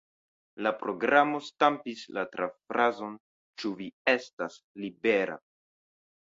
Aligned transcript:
La 0.67 0.69
programo 0.77 1.41
stampis 1.49 2.01
la 2.19 2.23
traffrazon 2.37 3.13
"Ĉu 3.65 3.73
vi 3.83 3.91
estas 4.15 4.57
libera? 4.87 5.39